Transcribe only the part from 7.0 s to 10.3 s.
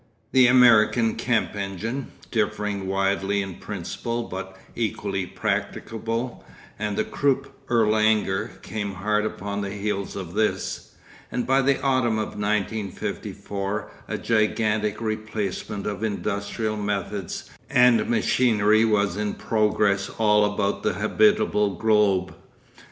Krupp Erlanger came hard upon the heels